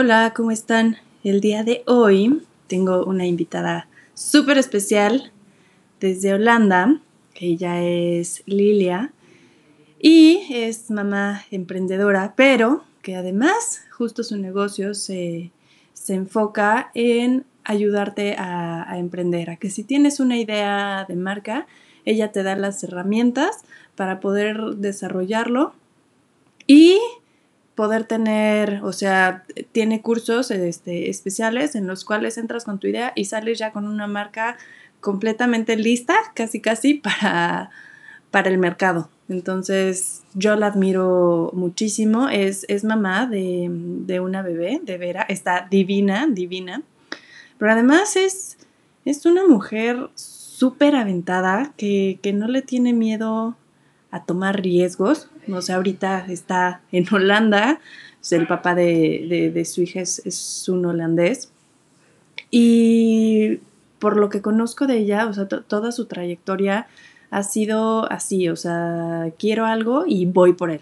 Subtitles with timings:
[0.00, 0.96] Hola, ¿cómo están?
[1.24, 5.32] El día de hoy tengo una invitada súper especial
[5.98, 7.00] desde Holanda.
[7.34, 9.12] Ella es Lilia
[9.98, 15.50] y es mamá emprendedora, pero que además justo su negocio se,
[16.06, 21.66] enfoca en ayudarte a, a emprender, a que si tienes una idea de marca,
[22.04, 23.64] ella te da las herramientas
[23.96, 25.72] para poder desarrollarlo
[26.68, 27.00] y
[27.78, 33.12] poder tener, o sea, tiene cursos este, especiales en los cuales entras con tu idea
[33.14, 34.56] y sales ya con una marca
[35.00, 37.70] completamente lista, casi casi, para,
[38.32, 39.10] para el mercado.
[39.28, 42.28] Entonces, yo la admiro muchísimo.
[42.28, 45.22] Es, es mamá de, de, una bebé, de Vera.
[45.22, 46.82] Está divina, divina.
[47.58, 48.58] Pero además es,
[49.04, 53.56] es una mujer súper aventada que, que no le tiene miedo
[54.10, 55.30] a tomar riesgos.
[55.48, 57.80] No sé, ahorita está en Holanda,
[58.30, 61.50] el papá de, su hija es, un holandés.
[62.50, 63.60] Y
[63.98, 66.86] por lo que conozco de ella, o sea, toda su trayectoria
[67.30, 70.80] ha sido así, o sea, quiero algo y voy por él.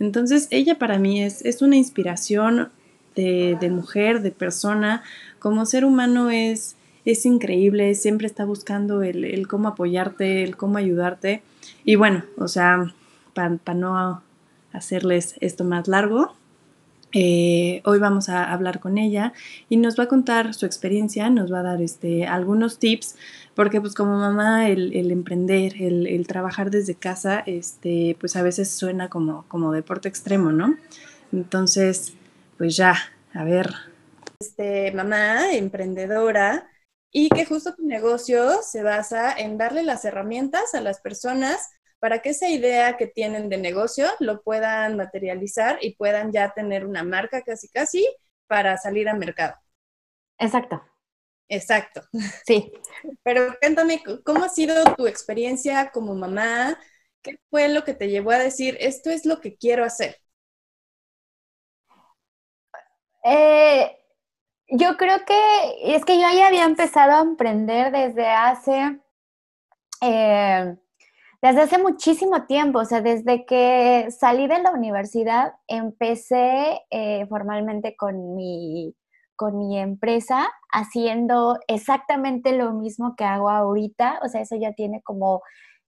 [0.00, 2.70] Entonces, ella para mí es, es una inspiración
[3.14, 5.02] de, de, mujer, de persona.
[5.38, 10.78] Como ser humano es, es increíble, siempre está buscando el, el cómo apoyarte, el cómo
[10.78, 11.42] ayudarte.
[11.84, 12.92] Y bueno, o sea,
[13.34, 14.22] para no
[14.72, 16.34] hacerles esto más largo,
[17.16, 19.32] eh, hoy vamos a hablar con ella
[19.68, 23.14] y nos va a contar su experiencia, nos va a dar este, algunos tips,
[23.54, 29.10] porque pues como mamá el, emprender, el, trabajar desde casa, este, pues a veces suena
[29.10, 30.76] como, como deporte extremo, ¿no?
[31.32, 32.14] Entonces,
[32.58, 32.96] pues ya,
[33.32, 33.72] a ver.
[34.40, 36.68] Este, mamá, emprendedora,
[37.12, 42.20] y que justo tu negocio se basa en darle las herramientas a las personas para
[42.20, 47.02] que esa idea que tienen de negocio lo puedan materializar y puedan ya tener una
[47.02, 48.06] marca casi casi
[48.46, 49.54] para salir al mercado.
[50.38, 50.82] Exacto.
[51.48, 52.02] Exacto.
[52.46, 52.72] Sí.
[53.22, 56.78] Pero cuéntame, ¿cómo ha sido tu experiencia como mamá?
[57.22, 60.18] ¿Qué fue lo que te llevó a decir, esto es lo que quiero hacer?
[63.24, 63.96] Eh,
[64.68, 69.00] yo creo que es que yo ya había empezado a emprender desde hace,
[70.02, 70.76] eh,
[71.44, 77.96] desde hace muchísimo tiempo, o sea, desde que salí de la universidad, empecé eh, formalmente
[77.96, 78.94] con mi,
[79.36, 85.02] con mi empresa haciendo exactamente lo mismo que hago ahorita, o sea, eso ya tiene
[85.02, 85.42] como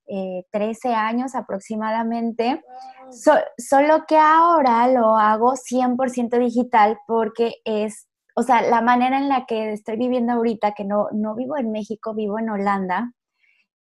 [0.05, 2.63] 13 eh, años aproximadamente,
[3.57, 9.47] solo que ahora lo hago 100% digital porque es o sea, la manera en la
[9.47, 13.11] que estoy viviendo ahorita, que no, no vivo en México, vivo en Holanda,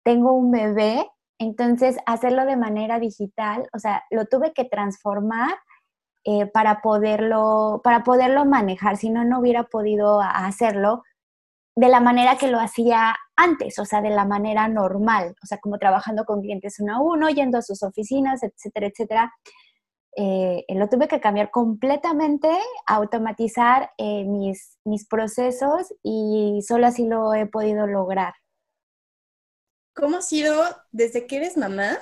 [0.04, 1.06] tengo un bebé,
[1.42, 5.54] entonces hacerlo de manera digital, o sea, lo tuve que transformar
[6.24, 11.02] eh, para, poderlo, para poderlo manejar, si no, no hubiera podido hacerlo
[11.76, 15.58] de la manera que lo hacía antes, o sea, de la manera normal, o sea,
[15.58, 19.32] como trabajando con clientes uno a uno, yendo a sus oficinas, etcétera, etcétera.
[20.14, 22.50] Eh, lo tuve que cambiar completamente,
[22.86, 28.34] automatizar eh, mis, mis procesos y solo así lo he podido lograr.
[29.94, 31.98] ¿Cómo ha sido desde que eres mamá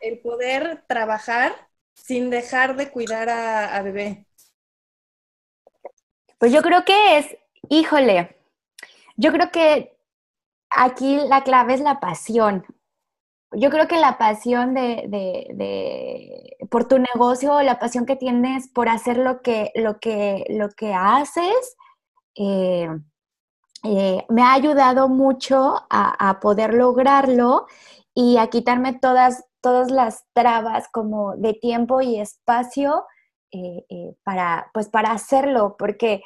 [0.00, 1.52] el poder trabajar
[1.94, 4.26] sin dejar de cuidar a, a bebé?
[6.38, 7.36] Pues yo creo que es,
[7.68, 8.36] híjole,
[9.16, 9.96] yo creo que
[10.70, 12.64] aquí la clave es la pasión
[13.56, 18.88] yo creo que la pasión de, de, por tu negocio, la pasión que tienes por
[18.88, 21.76] hacer lo que, lo que, lo que haces,
[22.36, 22.88] eh,
[23.84, 27.66] eh, me ha ayudado mucho a, poder lograrlo
[28.14, 33.04] y a quitarme todas, todas las trabas como de tiempo y espacio
[33.52, 33.84] eh,
[34.24, 36.22] para, pues para hacerlo, porque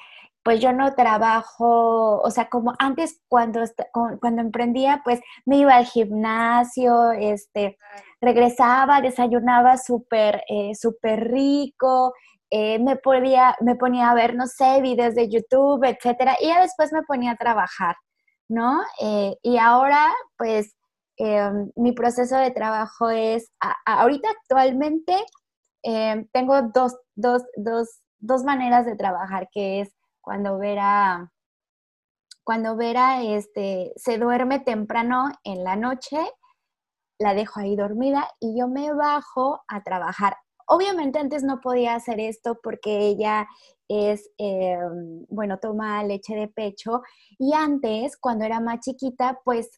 [0.48, 3.60] pues yo no trabajo, o sea, como antes cuando,
[3.92, 7.76] cuando emprendía, pues me iba al gimnasio, este,
[8.20, 12.14] regresaba, desayunaba súper, eh, súper rico,
[12.50, 16.60] eh, me, podía, me ponía a ver, no sé, videos de YouTube, etcétera, y ya
[16.62, 17.96] después me ponía a trabajar,
[18.48, 18.80] ¿no?
[19.00, 20.08] Eh, y ahora,
[20.38, 20.74] pues,
[21.18, 23.50] em, mi proceso de trabajo es,
[23.86, 25.14] ahorita actualmente,
[25.82, 29.90] em, tengo dos, dos, dos, dos maneras de trabajar, que es
[30.20, 31.30] cuando Vera,
[32.44, 36.18] cuando Vera este, se duerme temprano en la noche,
[37.18, 40.36] la dejo ahí dormida y yo me bajo a trabajar.
[40.68, 43.46] Obviamente antes no podía hacer esto porque ella
[43.88, 47.02] es, em, bueno, toma leche de pecho
[47.38, 49.70] y antes, cuando era más chiquita, pues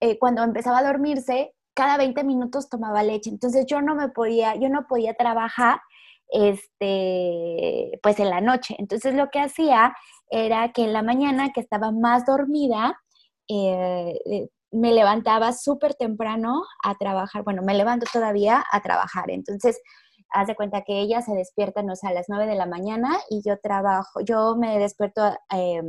[0.00, 3.30] eh, cuando empezaba a dormirse, cada 20 minutos tomaba leche.
[3.30, 5.80] Entonces yo no me podía, yo no podía trabajar
[6.28, 8.76] este, pues en la noche.
[8.78, 9.94] Entonces lo que hacía
[10.30, 13.00] era que en la mañana, que estaba más dormida,
[13.48, 17.44] eh, eh, me levantaba súper temprano a trabajar.
[17.44, 19.30] Bueno, me levanto todavía a trabajar.
[19.30, 19.80] Entonces,
[20.30, 23.18] haz de cuenta que ella se despierta, no sé, a las 9 de la mañana
[23.30, 25.22] y yo trabajo, yo me despierto
[25.54, 25.82] eh,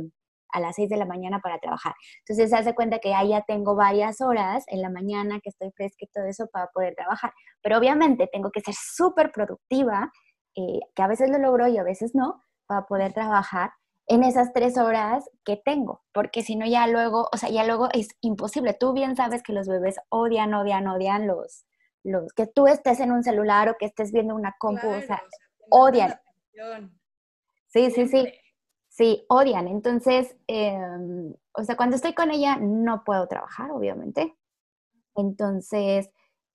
[0.50, 1.94] a las 6 de la mañana para trabajar.
[2.20, 5.70] Entonces, haz de cuenta que ahí ya tengo varias horas en la mañana que estoy
[5.72, 7.32] fresca y todo eso para poder trabajar.
[7.62, 10.10] Pero obviamente tengo que ser súper productiva,
[10.54, 13.70] eh, que a veces lo logro y a veces no, para poder trabajar
[14.08, 17.88] en esas tres horas que tengo, porque si no ya luego, o sea, ya luego
[17.92, 18.72] es imposible.
[18.72, 21.66] Tú bien sabes que los bebés odian, odian, odian los,
[22.06, 25.22] los que tú estés en un celular o que estés viendo una compu, o sea,
[25.70, 26.20] odian.
[27.68, 28.32] Sí, sí, sí.
[28.88, 29.68] Sí, odian.
[29.68, 34.34] Entonces, em, o sea, cuando estoy con ella no puedo trabajar, obviamente.
[35.14, 36.08] Entonces,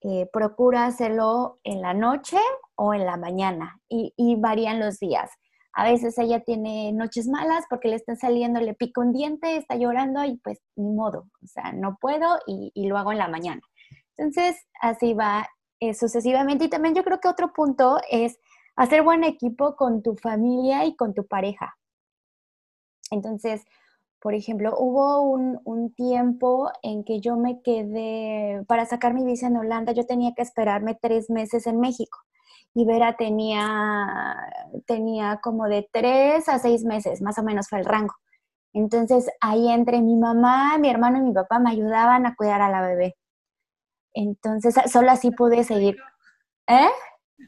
[0.03, 2.39] eh, procura hacerlo en la noche
[2.75, 5.29] o en la mañana y, varían los días.
[5.73, 9.75] A veces ella tiene noches malas porque le está saliendo, le pica un diente, está
[9.75, 13.61] llorando y pues ni modo, o sea, no puedo y, lo hago en la mañana.
[14.21, 16.65] Entonces, así va eh, sucesivamente.
[16.65, 18.37] Y también yo creo que otro punto es
[18.75, 21.75] hacer buen equipo con tu familia y con tu pareja.
[23.09, 23.63] Entonces,
[24.21, 29.57] por ejemplo, hubo un, tiempo en que yo me quedé, para sacar mi visa en
[29.57, 32.19] Holanda, yo tenía que esperarme tres meses en México.
[32.75, 34.37] Y Vera tenía,
[34.85, 38.13] tenía como de tres a seis meses, más o menos fue el rango.
[38.73, 42.69] Entonces, ahí entre mi mamá, mi hermano y mi papá me ayudaban a cuidar a
[42.69, 43.15] la bebé.
[44.13, 45.97] Entonces, solo así pude seguir.
[46.67, 46.89] ¿Eh?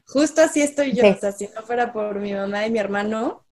[0.06, 1.08] Justo así estoy yo.
[1.08, 3.44] O sea, si no fuera por mi mamá y mi hermano,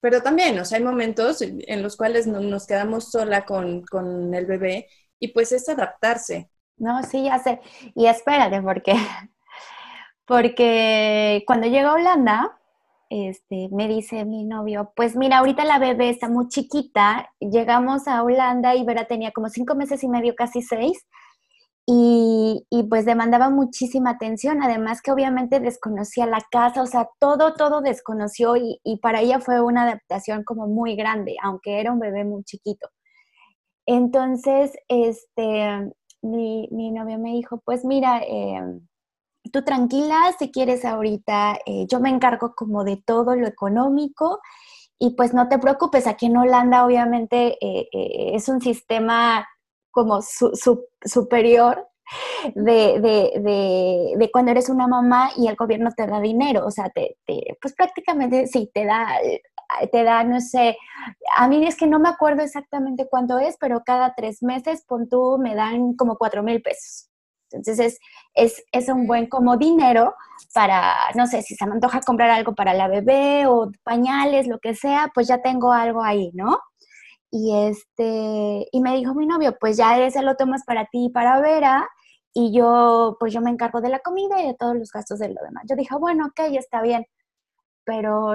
[0.00, 3.84] pero también, o sea, hay momentos en los cuales nos quedamos sola con,
[4.34, 4.88] el bebé
[5.18, 6.50] y pues es adaptarse.
[6.76, 7.60] No, sí, ya sé.
[7.96, 8.94] Y espérate, porque,
[10.26, 12.60] porque cuando llego a Holanda,
[13.10, 18.22] este, me dice mi novio, pues mira, ahorita la bebé está muy chiquita, llegamos a
[18.22, 21.06] Holanda y Vera tenía como cinco meses y medio, casi seis,
[21.90, 27.80] y, pues demandaba muchísima atención, además que obviamente desconocía la casa, o sea, todo, todo
[27.80, 32.44] desconoció y, para ella fue una adaptación como muy grande, aunque era un bebé muy
[32.44, 32.90] chiquito.
[33.86, 35.90] Entonces, este,
[36.20, 38.60] mi, novio me dijo, pues mira, eh,
[39.50, 44.40] tú tranquila, si quieres ahorita, eh, yo me encargo como de todo lo económico
[44.98, 47.88] y pues no te preocupes, aquí en Holanda obviamente eh,
[48.34, 49.46] es un sistema
[49.98, 50.20] como
[51.04, 51.88] superior
[52.54, 57.16] de, cuando eres una mamá y el gobierno te da dinero, o sea, te,
[57.60, 59.08] pues prácticamente sí, te da,
[59.90, 60.76] te da, no sé,
[61.36, 65.08] a mí es que no me acuerdo exactamente cuánto es, pero cada tres meses, pon
[65.08, 67.10] tú, me dan como cuatro mil pesos.
[67.50, 67.98] Entonces
[68.34, 70.14] es, es, un buen como dinero
[70.54, 74.58] para, no sé, si se me antoja comprar algo para la bebé o pañales, lo
[74.58, 76.58] que sea, pues ya tengo algo ahí, ¿no?
[77.30, 81.10] Y, este, y me dijo mi novio, pues ya ese lo tomas para ti y
[81.10, 81.88] para Vera,
[82.34, 85.28] y yo, pues yo me encargo de la comida y de todos los gastos de
[85.28, 85.64] lo demás.
[85.68, 87.04] Yo dije, bueno, ok, está bien,
[87.84, 88.34] pero,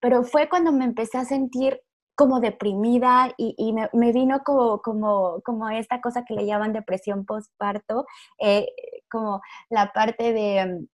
[0.00, 1.80] pero fue cuando me empecé a sentir
[2.16, 8.06] como deprimida y, me, vino como, como, como esta cosa que le llaman depresión postparto,
[8.40, 8.66] eh,
[9.10, 10.86] como la parte de,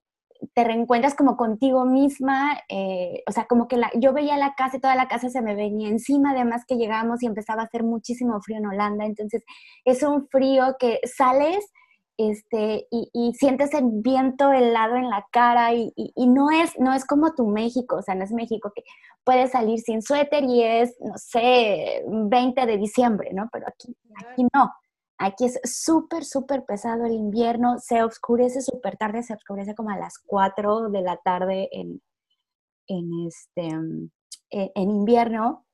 [0.54, 4.76] te reencuentras como contigo misma, eh, o sea, como que la, yo veía la casa
[4.76, 7.84] y toda la casa se me venía encima, además que llegamos y empezaba a hacer
[7.84, 9.44] muchísimo frío en Holanda, entonces
[9.84, 11.64] es un frío que sales
[12.18, 17.34] este, y, sientes el viento helado en la cara y, no, es, no es como
[17.34, 18.82] tu México, o sea, no es México que
[19.24, 23.48] puedes salir sin suéter y es, no sé, 20 de diciembre, ¿no?
[23.52, 24.70] Pero aquí, aquí no.
[25.24, 29.96] Aquí es súper, súper pesado el invierno, se oscurece súper tarde, se oscurece como a
[29.96, 32.02] las 4 de la tarde en,
[32.88, 33.68] en, este,
[34.50, 35.64] en, invierno.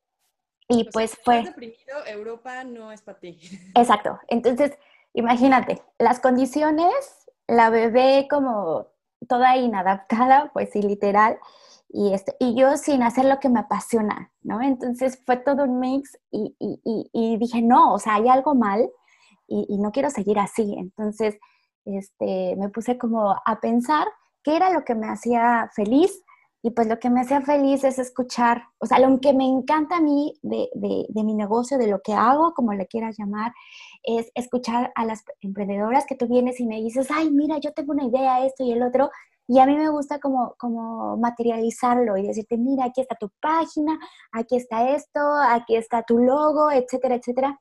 [0.69, 1.43] Y pues, pues fue...
[1.45, 3.38] deprimido, Europa no es para ti.
[3.75, 4.19] Exacto.
[4.28, 4.78] Entonces,
[5.14, 6.93] imagínate, las condiciones,
[7.47, 8.88] la bebé como
[9.31, 11.38] toda inadaptada, pues sí, literal,
[11.88, 14.61] y, este, y yo sin hacer lo que me apasiona, ¿no?
[14.61, 18.90] Entonces fue todo un mix y, y, y dije, no, o sea, hay algo mal
[19.49, 20.75] y, no quiero seguir así.
[20.78, 21.38] Entonces,
[21.85, 24.07] este, me puse como a pensar
[24.43, 26.23] qué era lo que me hacía feliz
[26.62, 29.99] y pues lo que me hacía feliz es escuchar, o sea, lo que me encanta
[29.99, 33.52] a mí de, de, mi negocio, de lo que hago, como le quieras llamar,
[34.02, 37.93] es escuchar a las emprendedoras que tú vienes y me dices, ay, mira, yo tengo
[37.93, 39.11] una idea, esto y el otro,
[39.47, 43.99] y a mí me gusta como, como materializarlo y decirte, mira, aquí está tu página,
[44.33, 47.59] aquí está esto, aquí está tu logo, etcétera, etcétera.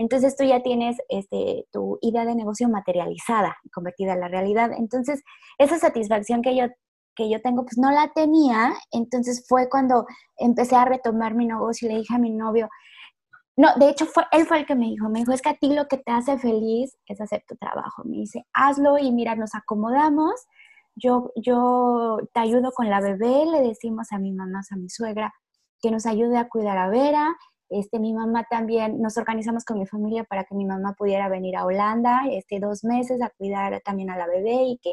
[0.00, 4.70] Entonces tú ya tienes este, tu idea de negocio materializada, convertida en la realidad.
[4.74, 5.22] Entonces,
[5.58, 6.68] esa satisfacción que yo,
[7.14, 8.72] que yo tengo, pues no la tenía.
[8.92, 10.06] Entonces fue cuando
[10.38, 12.70] empecé a retomar mi negocio y le dije a mi novio,
[13.58, 15.58] no, de hecho fue, él fue el que me dijo, me dijo, es que a
[15.58, 18.02] ti lo que te hace feliz es hacer tu trabajo.
[18.06, 20.32] Me dice, hazlo y mira, nos acomodamos.
[20.94, 25.34] Yo, yo te ayudo con la bebé, le decimos a mi mamá, a mi suegra,
[25.82, 27.36] que nos ayude a cuidar a Vera.
[27.70, 31.56] Este, mi mamá también, nos organizamos con mi familia para que mi mamá pudiera venir
[31.56, 34.92] a Holanda este, dos meses a cuidar también a la bebé y que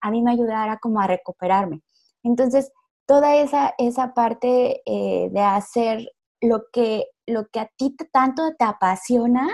[0.00, 1.80] a mí me ayudara como a recuperarme.
[2.22, 2.72] Entonces,
[3.06, 8.64] toda esa, esa parte eh, de hacer lo que, lo que a ti tanto te
[8.64, 9.48] apasiona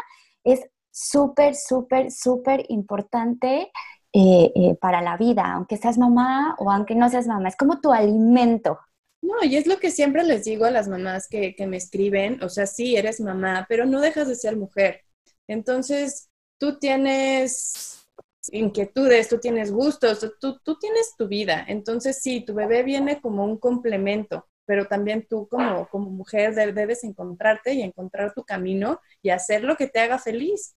[0.45, 0.61] es
[0.91, 3.71] súper, súper, súper importante
[4.13, 7.81] eh, eh, para la vida, aunque seas mamá o aunque no seas mamá, es como
[7.81, 8.79] tu alimento.
[9.21, 12.43] No, y es lo que siempre les digo a las mamás que, que me escriben,
[12.43, 15.03] o sea, sí, eres mamá, pero no dejas de ser mujer.
[15.49, 18.07] Entonces, tú tienes
[18.53, 21.65] inquietudes, tú tienes gustos, tú, tú tienes tu vida.
[21.69, 27.03] Entonces, sí, tu bebé viene como un complemento, pero también tú como, como mujer debes
[27.05, 30.77] encontrarte y encontrar tu camino y hacer lo que te haga feliz.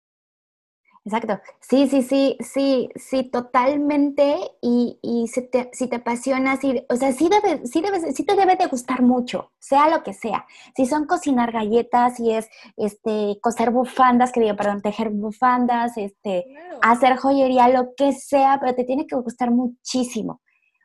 [1.10, 1.42] Exacto.
[1.60, 4.38] Sí, sí, sí, sí, sí, totalmente.
[4.62, 8.24] Y, y si, te, si te apasiona, sí, o sea, sí, debe, sí, debe, sí
[8.24, 10.46] te debe de gustar mucho, sea lo que sea.
[10.76, 12.48] Si son cocinar galletas, si es
[12.78, 16.46] este, coser bufandas, que digo, perdón, tejer bufandas, este,
[16.84, 20.42] hacer joyería, lo que sea, pero te tiene que gustar muchísimo.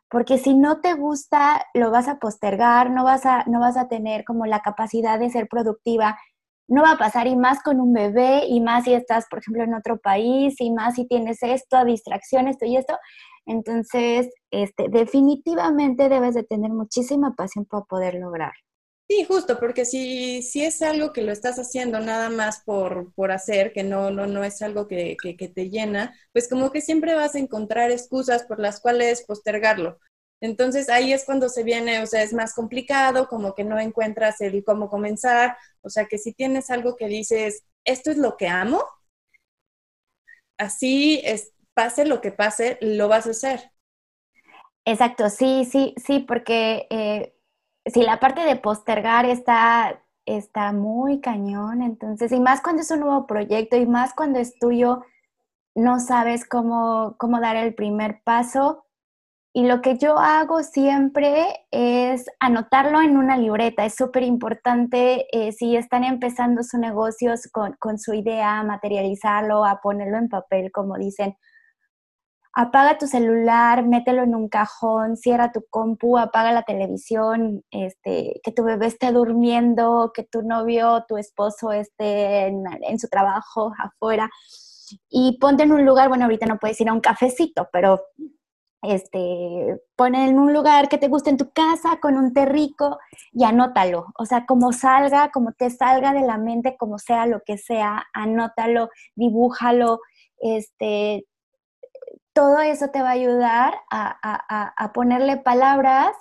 [0.09, 3.87] Porque si no te gusta, lo vas a postergar, no vas a, no vas a
[3.87, 6.17] tener como la capacidad de ser productiva
[6.67, 9.63] no va a pasar y más con un bebé y más si estás, por ejemplo,
[9.63, 12.97] en otro país y más si tienes esto, distracción, esto y esto.
[13.45, 18.53] Entonces, este, definitivamente debes de tener muchísima pasión para poder lograr.
[19.07, 23.31] Sí, justo, porque si, si es algo que lo estás haciendo nada más por, por
[23.31, 26.81] hacer, que no, no, no es algo que, que, que te llena, pues como que
[26.81, 29.99] siempre vas a encontrar excusas por las cuales postergarlo.
[30.45, 34.39] Entonces ahí es cuando se viene, o sea, es más complicado, como que no encuentras
[34.41, 38.47] el cómo comenzar, o sea, que si tienes algo que dices, esto es lo que
[38.47, 38.83] amo,
[40.57, 43.71] así es, pase lo que pase, lo vas a hacer.
[44.85, 47.35] Exacto, sí, sí, sí, porque eh,
[47.85, 52.99] si la parte de postergar está, está muy cañón, entonces, y más cuando es un
[53.01, 55.03] nuevo proyecto y más cuando es tuyo,
[55.75, 58.84] no sabes cómo, cómo dar el primer paso
[59.57, 63.85] y lo que yo hago siempre es anotarlo en una libreta.
[63.85, 70.17] Es súper importante eh, si están empezando sus negocios con, su idea, materializarlo, a ponerlo
[70.17, 71.37] en papel, como dicen.
[72.51, 78.51] Apaga tu celular, mételo en un cajón, cierra tu compu, apaga la televisión, este, que
[78.51, 84.29] tu bebé esté durmiendo, que tu novio, tu esposo esté en, en su trabajo afuera
[85.09, 88.01] y ponte en un lugar, bueno, ahorita no puedes ir a un cafecito, pero
[88.89, 92.97] este, pon en un lugar que te guste en tu casa con un té rico
[93.31, 94.07] y anótalo.
[94.17, 98.05] O sea, como salga, como te salga de la mente, como sea lo que sea,
[98.13, 99.99] anótalo, dibújalo.
[100.39, 101.25] Este,
[102.33, 106.11] todo eso te va a ayudar a, a ponerle palabras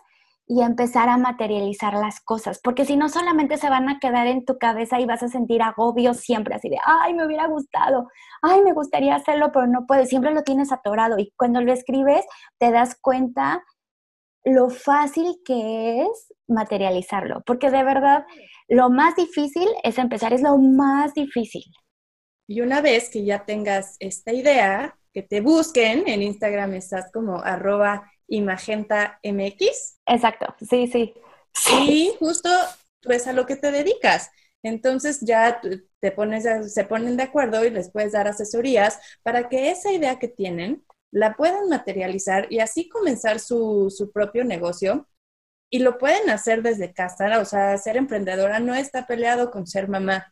[0.47, 4.45] y empezar a materializar las cosas, porque si no solamente se van a quedar en
[4.45, 8.09] tu cabeza y vas a sentir agobio siempre, así de, ay, me hubiera gustado,
[8.43, 12.27] ay, me gustaría hacerlo, pero no puedes, siempre lo tienes atorado y cuando lo escribes
[12.59, 13.65] te das cuenta
[14.45, 18.27] lo fácil que es materializarlo, porque de verdad
[18.69, 21.65] lo más difícil es empezar, es lo más difícil.
[22.47, 27.41] Y una vez que ya tengas esta idea, que te busquen, en Instagram estás como
[27.41, 29.99] arroba y Magenta MX.
[30.07, 31.15] Exacto, sí, sí.
[31.55, 32.49] Sí, justo
[33.01, 34.31] tú es a lo que te dedicas.
[34.63, 35.61] Entonces ya
[36.01, 40.19] te pones, se ponen de acuerdo y les puedes dar asesorías para que esa idea
[40.19, 45.07] que tienen la puedan materializar y así comenzar su, su propio negocio.
[45.71, 49.89] Y lo pueden hacer desde casa, o sea, ser emprendedora no está peleado con ser
[49.89, 50.27] mamá.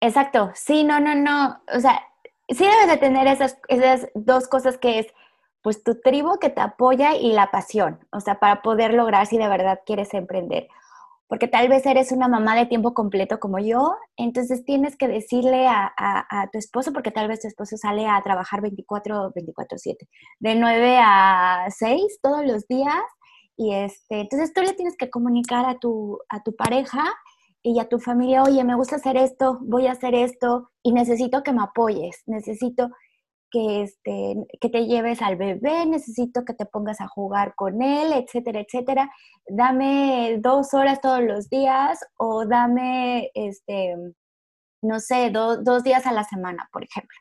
[0.00, 2.00] Exacto, sí, no, no, no, o sea,
[2.48, 5.06] sí debes de tener esas, esas dos cosas que es
[5.66, 9.36] pues tu tribu que te apoya y la pasión, o sea, para poder lograr si
[9.36, 10.68] de verdad quieres emprender.
[11.26, 15.66] Porque tal vez eres una mamá de tiempo completo como yo, entonces tienes que decirle
[15.66, 20.06] a, tu esposo, porque tal vez tu esposo sale a trabajar 24, 24/7,
[20.38, 23.02] de 9 a 6 todos los días,
[23.56, 27.02] y este, entonces tú le tienes que comunicar a tu, a tu pareja
[27.60, 31.42] y a tu familia, oye, me gusta hacer esto, voy a hacer esto y necesito
[31.42, 32.88] que me apoyes, necesito
[33.56, 38.12] que, este, que te lleves al bebé, necesito que te pongas a jugar con él,
[38.12, 39.10] etcétera, etcétera.
[39.48, 43.96] Dame dos horas todos los días o dame, este,
[44.82, 47.16] no sé, dos días a la semana, por ejemplo.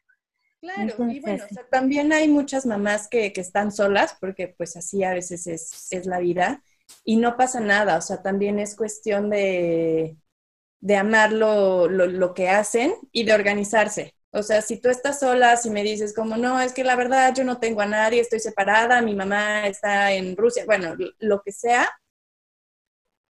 [0.59, 5.47] Claro, y bueno, también hay muchas mamás que, están solas, porque pues así a veces
[5.47, 6.63] es, la vida,
[7.05, 10.17] y no pasa nada, o sea, también es cuestión de,
[10.81, 14.15] de amar lo, lo, que hacen y de organizarse.
[14.35, 17.33] O sea, si tú estás sola, si me dices como, no, es que la verdad
[17.33, 21.53] yo no tengo a nadie, estoy separada, mi mamá está en Rusia, bueno, lo que
[21.53, 21.87] sea,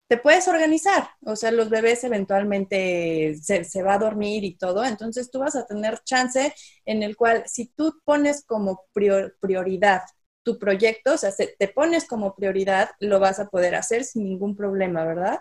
[0.07, 5.31] te puedes organizar, o sea, los bebés eventualmente se, va a dormir y todo, entonces
[5.31, 6.53] tú vas a tener chance
[6.85, 10.01] en el cual si tú pones como prioridad
[10.43, 14.55] tu proyecto, o sea, te pones como prioridad, lo vas a poder hacer sin ningún
[14.55, 15.39] problema, ¿verdad?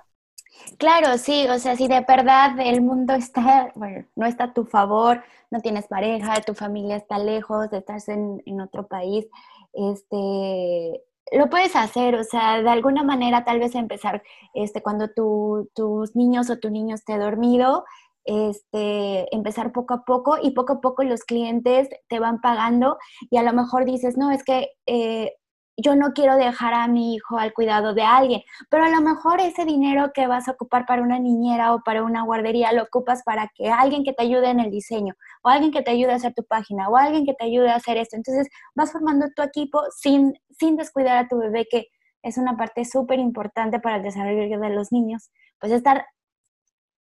[0.79, 4.65] Claro, sí, o sea, si de verdad el mundo está, bueno, no está a tu
[4.65, 9.27] favor, no tienes pareja, tu familia está lejos, estás en, en otro país,
[9.73, 11.03] este,
[11.33, 14.23] lo puedes hacer, o sea, de alguna manera tal vez empezar
[14.55, 17.85] este, cuando tus niños o tu niño esté dormido,
[18.25, 22.99] este, empezar poco a poco y poco a poco los clientes te van pagando
[23.31, 25.35] y a lo mejor dices, no, es que eh,
[25.81, 29.41] yo no quiero dejar a mi hijo al cuidado de alguien, pero a lo mejor
[29.41, 33.23] ese dinero que vas a ocupar para una niñera o para una guardería lo ocupas
[33.25, 36.17] para que alguien que te ayude en el diseño o alguien que te ayude a
[36.17, 38.17] hacer tu página o alguien que te ayude a hacer esto.
[38.17, 41.87] Entonces vas formando tu equipo sin, sin descuidar a tu bebé, que
[42.23, 45.31] es una parte súper importante para el desarrollo de los niños.
[45.59, 46.05] Pues estar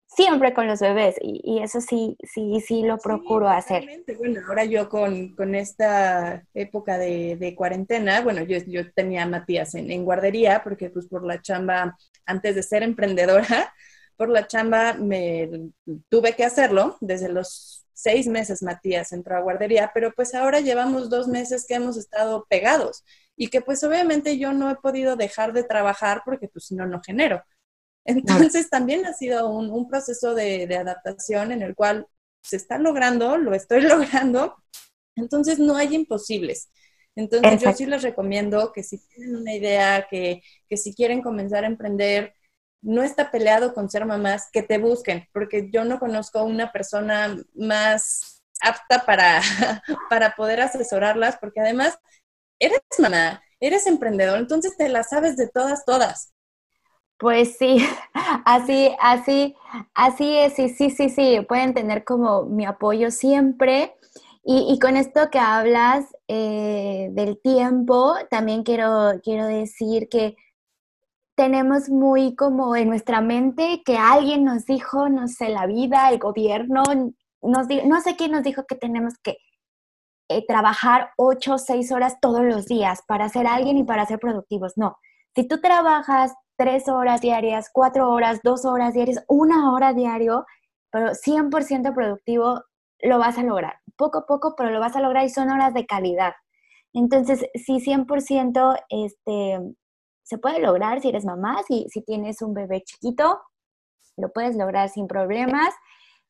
[0.08, 3.86] siempre con los bebés y, eso sí, sí, sí lo procuro hacer.
[4.18, 10.04] Bueno, ahora yo con, esta época de, cuarentena, bueno, yo, yo tenía a Matías en,
[10.04, 11.96] guardería porque pues por la chamba,
[12.26, 13.46] antes de ser emprendedora,
[14.16, 15.70] por la chamba me
[16.08, 21.10] tuve que hacerlo desde los seis meses Matías entró a guardería, pero pues ahora llevamos
[21.10, 23.04] dos meses que hemos estado pegados
[23.36, 26.86] y que pues obviamente yo no he podido dejar de trabajar porque pues si no,
[26.86, 27.42] no genero.
[28.08, 32.06] Entonces también ha sido un, proceso de, adaptación en el cual
[32.42, 34.56] se está logrando, lo estoy logrando,
[35.14, 36.70] entonces no hay imposibles.
[37.16, 40.40] Entonces yo sí les recomiendo que si tienen una idea, que,
[40.70, 42.32] si quieren comenzar a emprender,
[42.80, 47.36] no está peleado con ser mamás, que te busquen, porque yo no conozco una persona
[47.54, 49.42] más apta para,
[50.08, 51.98] para poder asesorarlas, porque además
[52.58, 56.32] eres mamá, eres emprendedor, entonces te la sabes de todas, todas.
[57.18, 57.78] Pues sí,
[58.44, 59.56] así, así,
[59.94, 63.94] así es, sí, sí, sí, sí, pueden tener como mi apoyo siempre.
[64.50, 70.36] Y, con esto que hablas eh, del tiempo, también quiero, quiero decir que
[71.36, 76.18] tenemos muy como en nuestra mente que alguien nos dijo, no sé, la vida, el
[76.18, 76.82] gobierno,
[77.42, 79.36] no sé quién nos dijo que tenemos que
[80.30, 84.18] eh, trabajar ocho o seis horas todos los días para ser alguien y para ser
[84.18, 84.74] productivos.
[84.76, 84.96] No,
[85.34, 90.44] si tú trabajas tres horas diarias, cuatro horas, dos horas diarias, una hora diario,
[90.90, 92.62] pero 100% productivo,
[93.00, 93.76] lo vas a lograr.
[93.96, 96.32] Poco a poco, pero lo vas a lograr y son horas de calidad.
[96.92, 99.58] Entonces, si 100% este,
[100.24, 103.40] se puede lograr si eres mamá, si, si tienes un bebé chiquito,
[104.16, 105.72] lo puedes lograr sin problemas.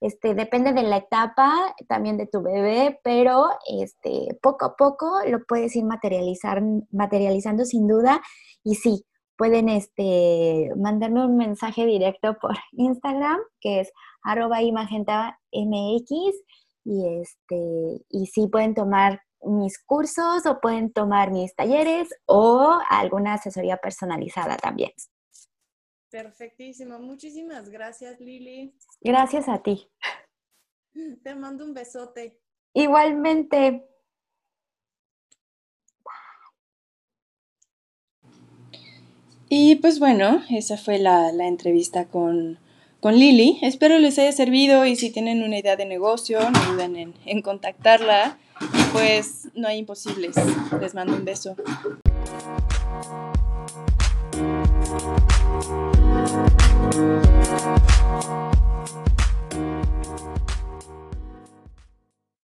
[0.01, 5.45] Este, depende de la etapa también de tu bebé, pero este, poco a poco lo
[5.47, 8.21] puedes ir materializar, materializando sin duda.
[8.62, 9.07] Y sí,
[9.38, 14.72] pueden este, mandarme un mensaje directo por Instagram, que es arroba y,
[17.20, 23.77] este, y sí pueden tomar mis cursos o pueden tomar mis talleres o alguna asesoría
[23.77, 24.90] personalizada también.
[26.11, 26.98] Perfectísimo.
[26.98, 28.74] Muchísimas gracias, Lili.
[29.01, 29.88] Gracias a ti.
[31.22, 32.40] Te mando un besote.
[32.74, 33.87] Igualmente.
[39.49, 42.59] Y pues bueno, esa fue la, entrevista con,
[43.01, 43.59] con, Lili.
[43.63, 47.41] Espero les haya servido y si tienen una idea de negocio, no duden en, en
[47.43, 48.39] contactarla.
[48.93, 50.37] Pues no hay imposibles.
[50.81, 51.57] Les mando un beso.